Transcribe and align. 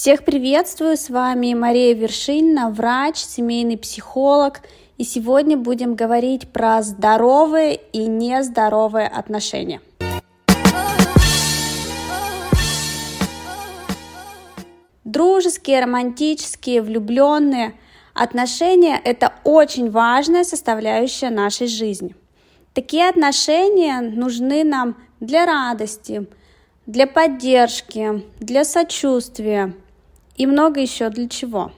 Всех 0.00 0.24
приветствую, 0.24 0.96
с 0.96 1.10
вами 1.10 1.52
Мария 1.52 1.94
Вершинина, 1.94 2.70
врач, 2.70 3.16
семейный 3.16 3.76
психолог, 3.76 4.62
и 4.96 5.04
сегодня 5.04 5.58
будем 5.58 5.94
говорить 5.94 6.48
про 6.48 6.80
здоровые 6.82 7.78
и 7.92 8.06
нездоровые 8.06 9.06
отношения. 9.08 9.82
Дружеские, 15.04 15.82
романтические, 15.82 16.80
влюбленные 16.80 17.74
отношения– 18.14 18.98
это 19.04 19.34
очень 19.44 19.90
важная 19.90 20.44
составляющая 20.44 21.28
нашей 21.28 21.66
жизни. 21.66 22.14
Такие 22.72 23.06
отношения 23.06 24.00
нужны 24.00 24.64
нам 24.64 24.96
для 25.20 25.44
радости, 25.44 26.26
для 26.86 27.06
поддержки, 27.06 28.24
для 28.38 28.64
сочувствия 28.64 29.74
и 30.40 30.46
много 30.46 30.80
еще 30.80 31.10
для 31.10 31.28
чего. 31.28 31.70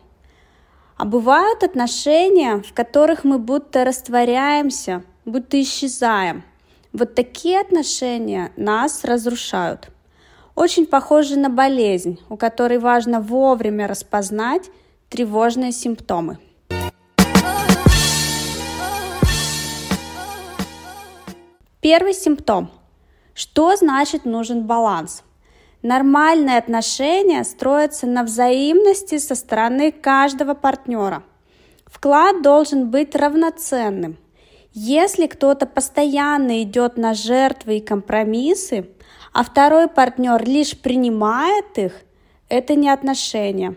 А 0.97 1.05
бывают 1.05 1.65
отношения, 1.65 2.62
в 2.62 2.73
которых 2.73 3.25
мы 3.25 3.41
будто 3.41 3.84
растворяемся, 3.84 5.03
будто 5.25 5.61
исчезаем. 5.61 6.45
Вот 6.93 7.17
такие 7.17 7.59
отношения 7.61 8.53
нас 8.56 9.03
разрушают. 9.03 9.89
Очень 10.55 10.87
похожи 10.87 11.37
на 11.37 11.51
болезнь, 11.51 12.20
у 12.29 12.37
которой 12.37 12.79
важно 12.79 13.20
вовремя 13.20 13.89
распознать 13.89 14.70
тревожные 15.09 15.73
симптомы. 15.73 16.39
Первый 21.81 22.15
симптом. 22.15 22.70
Что 23.34 23.75
значит 23.75 24.25
нужен 24.25 24.69
баланс? 24.69 25.25
Нормальные 25.83 26.58
отношения 26.58 27.42
строятся 27.44 28.06
на 28.06 28.22
взаимности 28.22 29.19
со 29.19 29.34
стороны 29.34 29.91
каждого 29.91 30.55
партнера. 30.55 31.25
Вклад 31.86 32.42
должен 32.42 32.91
быть 32.91 33.14
равноценным. 33.16 34.16
Если 34.72 35.27
кто-то 35.27 35.66
постоянно 35.66 36.62
идет 36.62 36.97
на 36.97 37.14
жертвы 37.14 37.78
и 37.78 37.80
компромиссы, 37.80 38.88
а 39.33 39.44
второй 39.44 39.88
партнер 39.88 40.42
лишь 40.44 40.78
принимает 40.78 41.77
их, 41.77 41.92
это 42.48 42.75
не 42.75 42.88
отношения. 42.88 43.77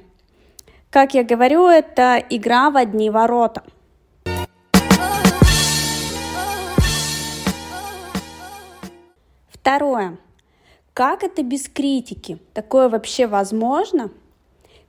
Как 0.89 1.13
я 1.13 1.23
говорю, 1.23 1.67
это 1.67 2.23
игра 2.29 2.69
в 2.69 2.77
одни 2.77 3.09
ворота– 3.09 3.63
Второе. 9.65 10.19
Как 10.95 11.25
это 11.25 11.43
без 11.43 11.67
критики? 11.67 12.38
Такое 12.53 12.88
вообще 12.88 13.27
возможно? 13.27 14.11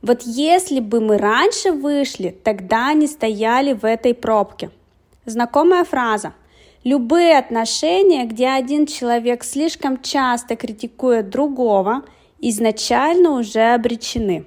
Вот 0.02 0.22
если 0.22 0.78
бы 0.78 1.00
мы 1.00 1.18
раньше 1.18 1.72
вышли, 1.72 2.28
тогда 2.44 2.92
не 2.92 3.08
стояли 3.08 3.72
в 3.72 3.84
этой 3.84 4.14
пробке. 4.14 4.70
Знакомая 5.24 5.82
фраза. 5.82 6.32
Любые 6.84 7.36
отношения, 7.36 8.24
где 8.24 8.50
один 8.50 8.86
человек 8.86 9.42
слишком 9.42 10.00
часто 10.00 10.54
критикует 10.54 11.28
другого, 11.28 12.04
изначально 12.38 13.30
уже 13.32 13.74
обречены. 13.74 14.44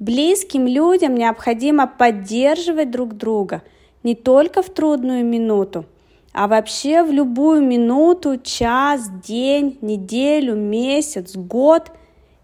Близким 0.00 0.66
людям 0.66 1.14
необходимо 1.14 1.86
поддерживать 1.86 2.90
друг 2.90 3.12
друга 3.12 3.62
не 4.02 4.16
только 4.16 4.60
в 4.60 4.70
трудную 4.70 5.24
минуту, 5.24 5.84
а 6.32 6.46
вообще 6.46 7.02
в 7.02 7.10
любую 7.10 7.62
минуту, 7.62 8.38
час, 8.38 9.10
день, 9.24 9.78
неделю, 9.80 10.54
месяц, 10.54 11.34
год 11.36 11.90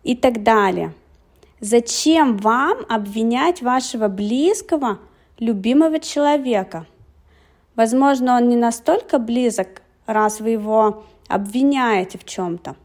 и 0.03 0.17
так 0.17 0.43
далее. 0.43 0.93
Зачем 1.61 2.37
вам 2.37 2.79
обвинять 2.89 3.63
вашего 3.63 4.09
близкого, 4.09 4.99
любимого 5.39 6.01
человека? 6.01 6.87
Возможно, 7.77 8.37
он 8.37 8.49
не 8.49 8.57
настолько 8.57 9.19
близок, 9.19 9.83
раз 10.07 10.41
вы 10.41 10.51
его 10.51 11.05
обвиняете 11.29 12.19
в 12.19 12.25
чем-то. 12.25 12.77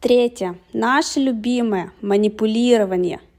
Третье. 0.00 0.56
Наше 0.72 1.20
любимое 1.20 1.92
манипулирование– 2.00 3.20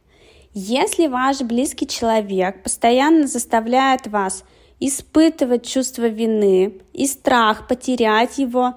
если 0.54 1.08
ваш 1.08 1.42
близкий 1.42 1.88
человек 1.88 2.62
постоянно 2.62 3.26
заставляет 3.28 4.06
вас 4.08 4.44
испытывать 4.80 5.66
чувство 5.66 6.08
вины 6.08 6.80
и 6.94 7.08
страх 7.08 7.68
потерять 7.68 8.38
его, 8.38 8.76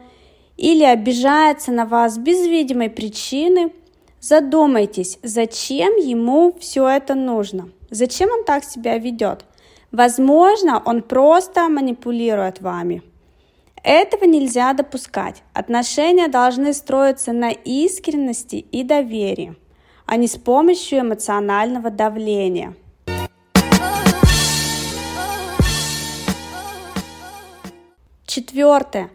или 0.56 0.84
обижается 0.84 1.72
на 1.72 1.84
вас 1.84 2.16
без 2.16 2.46
видимой 2.46 2.88
причины, 2.88 3.72
задумайтесь, 4.20 5.18
зачем 5.22 5.96
ему 5.96 6.54
все 6.58 6.88
это 6.88 7.14
нужно, 7.14 7.68
зачем 7.90 8.30
он 8.30 8.44
так 8.44 8.64
себя 8.64 8.96
ведет. 8.96 9.44
Возможно, 9.92 10.82
он 10.84 11.02
просто 11.02 11.68
манипулирует 11.68 12.62
вами. 12.62 13.02
Этого 13.82 14.24
нельзя 14.24 14.72
допускать. 14.72 15.42
Отношения 15.52 16.28
должны 16.28 16.72
строиться 16.72 17.32
на 17.32 17.50
искренности 17.50 18.56
и 18.56 18.82
доверии 18.82 19.56
а 20.06 20.16
не 20.16 20.28
с 20.28 20.36
помощью 20.36 21.00
эмоционального 21.00 21.90
давления. 21.90 22.74
Четвертое. 28.24 29.10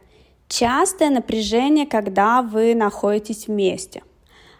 Частое 0.47 1.09
напряжение, 1.09 1.85
когда 1.85 2.41
вы 2.41 2.75
находитесь 2.75 3.47
вместе. 3.47 4.03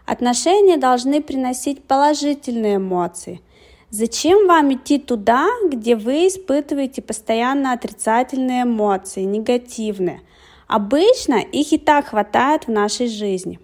Отношения 0.06 0.78
должны 0.78 1.22
приносить 1.22 1.84
положительные 1.84 2.78
эмоции. 2.78 3.42
Зачем 3.90 4.48
вам 4.48 4.74
идти 4.74 5.00
туда, 5.00 5.48
где 5.70 5.98
вы 5.98 6.28
испытываете 6.28 7.02
постоянно 7.02 7.74
отрицательные 7.74 8.64
эмоции, 8.64 9.24
негативные? 9.24 10.22
Обычно 10.68 11.36
их 11.36 11.74
и 11.74 11.78
так 11.78 12.08
хватает 12.08 12.68
в 12.68 12.72
нашей 12.72 13.08
жизни. 13.08 13.60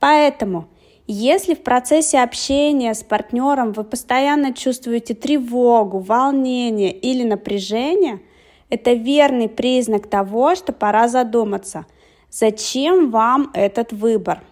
Поэтому– 0.00 0.66
если 1.12 1.54
в 1.54 1.62
процессе 1.62 2.20
общения 2.20 2.94
с 2.94 3.02
партнером 3.02 3.72
вы 3.72 3.82
постоянно 3.82 4.54
чувствуете 4.54 5.14
тревогу, 5.14 5.98
волнение 5.98 6.92
или 6.92 7.24
напряжение, 7.24 8.20
это 8.68 8.92
верный 8.92 9.48
признак 9.48 10.06
того, 10.06 10.54
что 10.54 10.72
пора 10.72 11.08
задуматься, 11.08 11.86
зачем 12.30 13.10
вам 13.10 13.50
этот 13.54 13.92
выбор. 13.92 14.44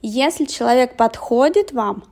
Если 0.00 0.44
человек 0.44 0.96
подходит 0.96 1.72
вам 1.72 2.04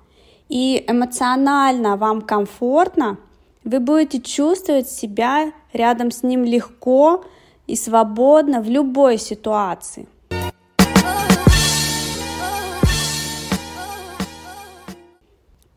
и 0.49 0.85
эмоционально 0.89 1.97
вам 1.97 2.23
комфортно, 2.23 3.19
вы 3.63 3.79
будете 3.79 4.21
чувствовать 4.21 4.91
себя 4.91 5.53
рядом 5.73 6.11
с 6.11 6.25
ним 6.25 6.45
легко 6.45 7.25
и 7.69 7.77
свободно 7.77 8.61
в 8.61 8.69
любой 8.69 9.19
ситуации– 9.19 10.09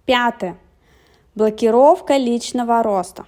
Пятое. 0.06 0.58
Блокировка 1.36 2.18
личного 2.18 2.82
роста. 2.84 3.26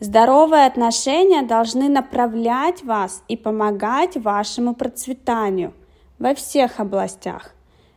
Здоровые 0.00 0.66
отношения 0.66 1.42
должны 1.42 1.88
направлять 1.88 2.82
вас 2.82 3.22
и 3.28 3.36
помогать 3.36 4.16
вашему 4.16 4.74
процветанию 4.74 5.72
во 6.18 6.34
всех 6.34 6.78
областях. 6.78 7.54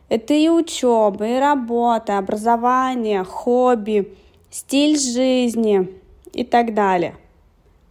Это 0.08 0.32
и 0.32 0.48
учеба, 0.48 1.26
и 1.26 1.38
работа, 1.38 2.16
образование, 2.16 3.24
хобби, 3.24 4.16
стиль 4.50 4.98
жизни 4.98 6.00
и 6.32 6.44
так 6.44 6.72
далее. 6.72 7.14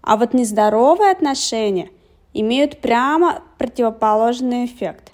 А 0.01 0.17
вот 0.17 0.33
нездоровые 0.33 1.11
отношения 1.11 1.89
имеют 2.33 2.81
прямо 2.81 3.43
противоположный 3.57 4.65
эффект. 4.65 5.11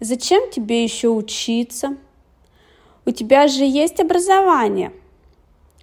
Зачем 0.00 0.50
тебе 0.50 0.84
еще 0.84 1.08
учиться? 1.08 1.96
У 3.06 3.10
тебя 3.10 3.48
же 3.48 3.64
есть 3.64 4.00
образование. 4.00 4.92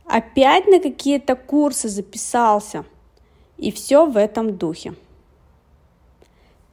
Опять 0.06 0.68
на 0.68 0.80
какие-то 0.80 1.36
курсы 1.36 1.88
записался. 1.88 2.84
И 3.58 3.72
все 3.72 4.06
в 4.08 4.18
этом 4.18 4.58
духе. 4.58 4.96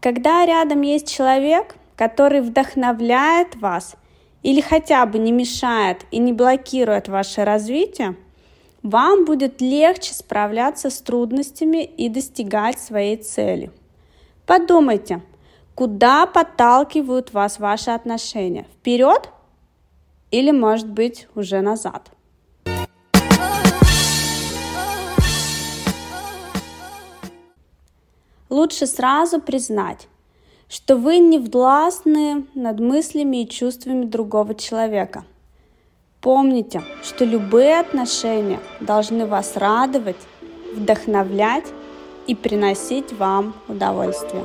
Когда 0.01 0.47
рядом 0.47 0.81
есть 0.81 1.09
человек, 1.13 1.77
который 1.97 2.41
вдохновляет 2.41 3.57
вас 3.57 3.97
или 4.43 4.61
хотя 4.61 5.05
бы 5.05 5.19
не 5.19 5.33
мешает 5.33 6.07
и 6.11 6.19
не 6.19 6.33
блокирует 6.33 7.09
ваше 7.09 7.45
развитие, 7.45 8.17
вам 8.83 9.25
будет 9.25 9.61
легче 9.61 10.15
справляться 10.15 10.89
с 10.89 11.03
трудностями 11.03 11.85
и 11.85 12.09
достигать 12.09 12.79
своей 12.79 13.17
цели. 13.17 13.71
Подумайте, 14.47 15.21
куда 15.75 16.25
подталкивают 16.27 17.35
вас 17.35 17.59
ваши 17.59 17.91
отношения? 17.91 18.67
Вперед 18.79 19.29
или, 20.31 20.51
может 20.51 20.89
быть, 20.89 21.29
уже 21.35 21.61
назад. 21.61 22.11
Лучше 28.51 28.87
сразу 28.87 29.41
признать, 29.41 30.09
что 30.69 30.97
вы 30.97 31.19
не 31.19 31.39
властны 31.39 32.47
над 32.55 32.81
мыслями 32.81 33.43
и 33.43 33.49
чувствами 33.49 34.05
другого 34.05 34.55
человека. 34.55 35.25
Помните, 36.21 36.83
что 37.03 37.25
любые 37.25 37.79
отношения 37.79 38.59
должны 38.81 39.27
вас 39.27 39.57
радовать, 39.57 40.17
вдохновлять 40.75 41.67
и 42.27 42.35
приносить 42.35 43.13
вам 43.13 43.55
удовольствие. 43.69 44.45